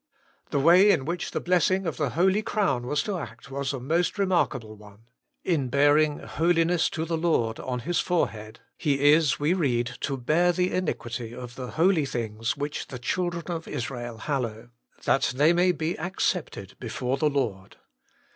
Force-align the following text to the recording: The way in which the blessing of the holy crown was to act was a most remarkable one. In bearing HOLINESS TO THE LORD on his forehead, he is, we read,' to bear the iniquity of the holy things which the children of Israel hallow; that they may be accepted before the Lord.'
The 0.49 0.57
way 0.57 0.89
in 0.89 1.05
which 1.05 1.29
the 1.29 1.39
blessing 1.39 1.85
of 1.85 1.97
the 1.97 2.09
holy 2.09 2.41
crown 2.41 2.87
was 2.87 3.03
to 3.03 3.19
act 3.19 3.51
was 3.51 3.71
a 3.71 3.79
most 3.79 4.17
remarkable 4.17 4.75
one. 4.75 5.03
In 5.43 5.69
bearing 5.69 6.17
HOLINESS 6.21 6.89
TO 6.89 7.05
THE 7.05 7.17
LORD 7.19 7.59
on 7.59 7.81
his 7.81 7.99
forehead, 7.99 8.61
he 8.75 9.11
is, 9.13 9.39
we 9.39 9.53
read,' 9.53 9.91
to 10.01 10.17
bear 10.17 10.53
the 10.53 10.71
iniquity 10.73 11.35
of 11.35 11.53
the 11.53 11.69
holy 11.77 12.07
things 12.07 12.57
which 12.57 12.87
the 12.87 12.97
children 12.97 13.45
of 13.49 13.67
Israel 13.67 14.17
hallow; 14.17 14.69
that 15.03 15.33
they 15.37 15.53
may 15.53 15.71
be 15.71 15.95
accepted 15.99 16.73
before 16.79 17.17
the 17.17 17.29
Lord.' 17.29 17.77